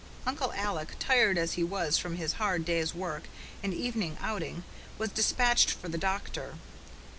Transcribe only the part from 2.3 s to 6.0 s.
hard day's work and evening outing, was despatched for the